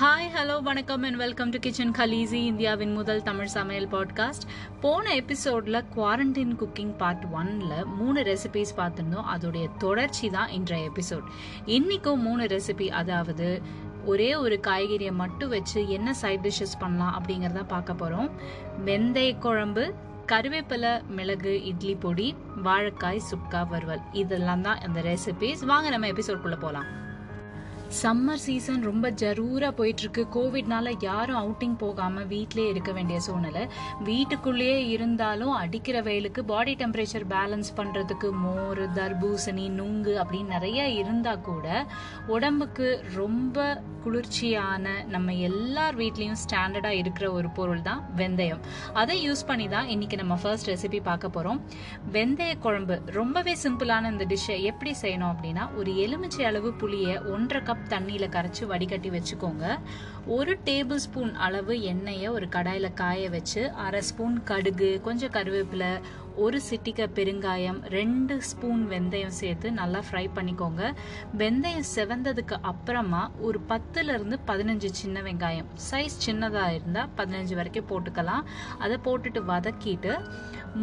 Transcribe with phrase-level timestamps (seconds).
[0.00, 4.42] Hi hello வணக்கம் and welcome to kitchen Khaleesi இந்தியாவின் முதல் தமிழ் சமையல் பாட்காஸ்ட்
[4.80, 9.24] போன எபிசோடில் குவாரண்டைன் குக்கிங் பார்ட் ஒனில் மூணு ரெசிபிஸ் பார்த்துருந்தோம்.
[9.34, 11.22] அதோடைய தொடர்ச்சி தான் இன்றைய எபிசோட்
[11.64, 13.62] இன்றைக்கும் மூணு ரெசிபி அதாவது
[14.04, 18.30] ஒரே ஒரு காய்கறியை மட்டும் வச்சு என்ன சைட் டிஷ்ஷஸ் பண்ணலாம் அப்படிங்கிறத பார்க்க போகிறோம்
[18.84, 19.94] வெந்தய குழம்பு
[20.26, 24.00] கருவேப்பிலை மிளகு இட்லி பொடி வாழைக்காய் சுக்கா வறுவல்.
[24.12, 27.06] இதெல்லாம் தான் அந்த ரெசிபிஸ் வாங்க நம்ம எபிசோட்குள்ளே போகலாம்
[27.88, 30.22] சம்மர் சீசன் ரொம்ப ஜரூராக போயிட்டுருக்கு.
[30.34, 33.62] கோவிட்னால யாரும் அவுட்டிங் போகாமல் வீட்டிலே இருக்க வேண்டிய சூழ்நிலை.
[34.04, 41.86] வீட்டுக்குள்ளேயே இருந்தாலும் அடிக்கிற வெயிலுக்கு பாடி டெம்பரேச்சர் பேலன்ஸ் பண்ணுறதுக்கு மோர் தர்பூசணி நுங்கு அப்படின்னு நிறைய இருந்தால் கூட
[42.26, 48.62] உடம்புக்கு ரொம்ப குளிர்ச்சியான நம்ம எல்லார் வீட்லேயும் ஸ்டாண்டர்டாக இருக்கிற ஒரு பொருள் தான் வெந்தயம்.
[48.92, 51.62] அதை யூஸ் பண்ணி தான் இன்றைக்கி நம்ம ஃபர்ஸ்ட் ரெசிபி பார்க்க போகிறோம்
[52.12, 57.77] வெந்தய குழம்பு ரொம்பவே சிம்பிளான இந்த டிஷ்ஷை எப்படி செய்யணும் அப்படின்னா ஒரு எலுமிச்சை அளவு புளியை ஒன்றரை கப்
[57.88, 59.78] தண்ணியில் கரைச்சி வடிகட்டி வச்சுக்கோங்க.
[60.26, 66.00] ஒரு டேபிள் ஸ்பூன் அளவு எண்ணெயை ஒரு கடாயில் காய வச்சு அரை ஸ்பூன் கடுகு கொஞ்சம் கருவேப்பிலை
[66.44, 70.82] ஒரு சிட்டிக்க பெருங்காயம் ரெண்டு ஸ்பூன் வெந்தயம் சேர்த்து நல்லா ஃப்ரை பண்ணிக்கோங்க.
[71.40, 75.68] வெந்தயம் செவந்ததுக்கு அப்புறமா ஒரு பத்துலேருந்து பதினஞ்சு சின்ன வெங்காயம்.
[75.88, 78.46] சைஸ் சின்னதாக இருந்தால் பதினஞ்சு வரைக்கும் போட்டுக்கலாம்.
[78.78, 80.12] அதை போட்டுட்டு வதக்கிட்டு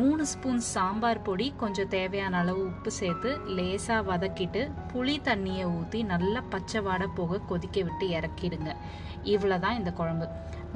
[0.00, 6.42] மூணு ஸ்பூன் சாம்பார் பொடி கொஞ்சம் தேவையான அளவு உப்பு சேர்த்து லேசாக வதக்கிட்டு புளி தண்ணியை ஊற்றி நல்லா
[6.54, 8.70] பச்சை வாடை போக கொதிக்க விட்டு இறக்கிடுங்க.
[9.34, 10.28] இவ்வளோதான் இந்த குழம்பு.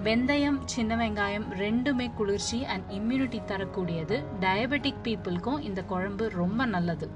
[0.06, 4.24] வெந்தயம் சின்ன வெங்காயம் ரெண்டுமே குளிர்ச்சி அண்ட் இம்யூனிட்டி தரக்கூடியது.
[4.40, 7.08] டயபெட்டிக் பீப்புளுக்கும் இந்த குழம்பு ரொம்ப நல்லது.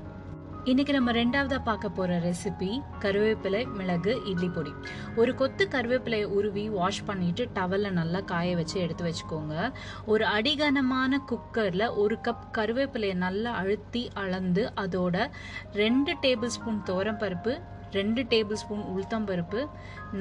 [0.64, 4.72] இன்னைக்கு நம்ம ரெண்டாவதா பார்க்க போற ரெசிபி கருவேப்பிலை மிளகு இட்லி பொடி.
[5.16, 9.72] ஒரு கொத்து கருவேப்பிலையை உருவி வாஷ் பண்ணிட்டு டவல்ல நல்லா காய வச்சு எடுத்து வச்சுக்கோங்க.
[10.06, 15.30] ஒரு அடிகனமான குக்கர்ல ஒரு கப் கருவேப்பிலையை நல்லா அழுத்தி அளந்து அதோட
[15.72, 16.82] ரெண்டு டேபிள் ஸ்பூன்
[17.18, 17.60] பருப்பு
[17.92, 19.60] ரெண்டு டேபிள் ஸ்பூன் உளுத்தம்பருப்பு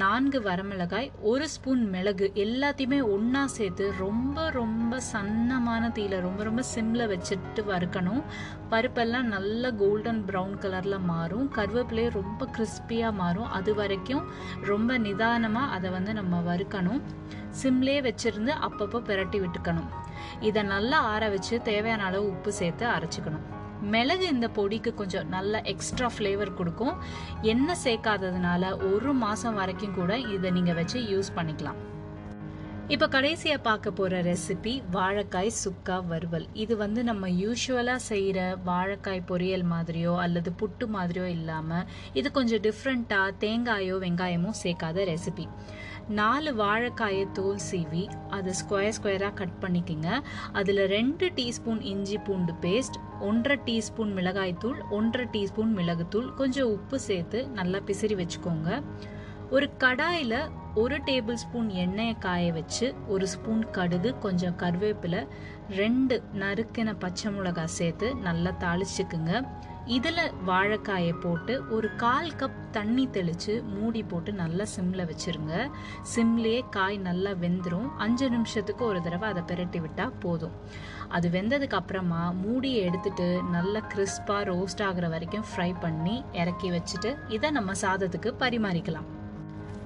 [0.01, 7.05] நான்கு வரமிளகாய் ஒரு ஸ்பூன் மிளகு எல்லாத்தையுமே ஒன்றா சேர்த்து ரொம்ப ரொம்ப சன்னமான தீயில ரொம்ப ரொம்ப சிம்மில்
[7.13, 8.21] வச்சுட்டு வறுக்கணும்.
[8.71, 11.47] பருப்பெல்லாம் நல்ல கோல்டன் ப்ரௌன் கலரில் மாறும்.
[11.57, 13.49] கருவேப்பிலையே ரொம்ப கிறிஸ்பியாக மாறும்.
[13.59, 14.25] அது வரைக்கும்
[14.71, 17.01] ரொம்ப நிதானமாக அதை வந்து நம்ம வறுக்கணும்.
[17.61, 19.89] சிம்லே வச்சிருந்து அப்பப்போ பிரட்டி விட்டுக்கணும்.
[20.49, 23.47] இதை நல்லா ஆற வச்சு தேவையான அளவு உப்பு சேர்த்து அரைச்சிக்கணும்.
[23.81, 26.95] மிளகு இந்த பொடிக்கு கொஞ்சம் நல்ல எக்ஸ்ட்ரா ஃப்ளேவர் கொடுக்கும்.
[27.41, 31.90] எண்ணெய் சேர்க்காததுனால ஒரு மாதம் வரைக்கும் கூட இதை நீங்கள் வச்சு யூஸ் பண்ணிக்கலாம்.
[32.93, 36.47] இப்போ கடைசியாக பார்க்க போகிற ரெசிபி வாழைக்காய் சுக்கா வறுவல்.
[36.63, 41.85] இது வந்து நம்ம யூஸ்வலாக செய்கிற வாழைக்காய் பொரியல் மாதிரியோ அல்லது புட்டு மாதிரியோ இல்லாமல்
[42.19, 45.45] இது கொஞ்சம் டிஃப்ரெண்ட்டாக தேங்காயோ வெங்காயமோ சேர்க்காத ரெசிபி
[46.19, 48.03] நாலு வாழைக்காயை தோல் சீவி
[48.39, 50.09] அதை ஸ்கொயர் ஸ்கொயராக கட் பண்ணிக்கோங்க.
[50.61, 57.41] அதில் ரெண்டு டீஸ்பூன் இஞ்சி பூண்டு பேஸ்ட் ஒன்றரை டீஸ்பூன் மிளகாய்த்தூள் ஒன்றரை டீஸ்பூன் மிளகுத்தூள் கொஞ்சம் உப்பு சேர்த்து
[57.59, 58.69] நல்லா பிசிறி வச்சுக்கோங்க.
[59.55, 60.37] ஒரு கடாயில்
[60.81, 65.21] ஒரு டேபிள் ஸ்பூன் எண்ணெயை காய வச்சு ஒரு ஸ்பூன் கடுகு கொஞ்சம் கருவேப்பிலை
[65.79, 69.33] ரெண்டு நறுக்கின பச்சை மிளகாய் சேர்த்து நல்லா தாளிச்சுக்குங்க.
[69.97, 75.53] இதில் வாழைக்காயை போட்டு ஒரு கால் கப் தண்ணி தெளித்து மூடி போட்டு நல்லா சிம்மில் வச்சுருங்க.
[76.15, 80.57] சிம்லேயே காய் நல்லா வெந்துடும் அஞ்சு நிமிஷத்துக்கு ஒரு தடவை அதை பிரட்டி விட்டால் போதும்.
[81.09, 87.51] அது வெந்ததுக்கு அப்புறமா மூடியை எடுத்துட்டு நல்லா கிறிஸ்பாக ரோஸ்ட் ஆகிற வரைக்கும் ஃப்ரை பண்ணி இறக்கி வச்சுட்டு இதை
[87.57, 89.09] நம்ம சாதத்துக்கு பரிமாறிக்கலாம்.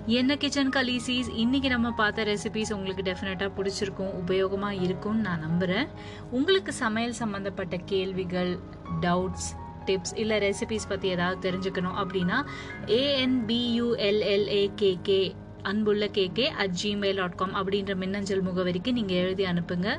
[0.07, 1.29] என்ன கிச்சன் கலீசிஸ்?
[1.33, 5.87] இன்னைக்கு நம்ம பார்த்த ரெசிபிஸ் உங்களுக்கு டெஃபினட்டாக பிடிச்சிருக்கும் உபயோகமாக இருக்கும்னு நான் நம்புகிறேன்
[6.31, 8.59] உங்களுக்கு சமையல் சம்மந்தப்பட்ட கேள்விகள்
[9.01, 9.55] டவுட்ஸ்
[9.85, 12.45] டிப்ஸ் இல்லை ரெசிபிஸ் பற்றி ஏதாவது தெரிஞ்சுக்கணும் அப்படின்னா
[12.87, 15.35] ஏஎன்பியூஎல்எல்ஏகேகே
[15.71, 19.89] அன்புள்ள KK at Gmail dot com அப்படின்ற மின்னஞ்சல் முகவரிக்கு நீங்கள் எழுதி அனுப்புங்க.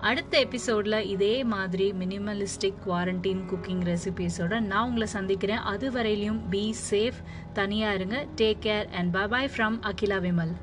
[0.00, 5.62] அடுத்த எபிசோடில் இதே மாதிரி மினிமலிஸ்டிக் குவாரண்டைன் குக்கிங் ரெசிபீஸோட நான் உங்களை சந்திக்கிறேன்.
[5.72, 7.20] அது வரையிலையும் பி சேஃப்
[7.52, 8.18] தனியாக இருங்க.
[8.36, 10.54] Take care and bye from Akila Vimal.